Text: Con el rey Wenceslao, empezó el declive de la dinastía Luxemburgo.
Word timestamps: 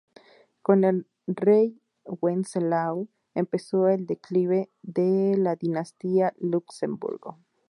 Con 0.63 0.83
el 0.83 1.05
rey 1.27 1.79
Wenceslao, 2.05 3.07
empezó 3.35 3.87
el 3.87 4.07
declive 4.07 4.71
de 4.81 5.37
la 5.37 5.55
dinastía 5.55 6.33
Luxemburgo. 6.39 7.37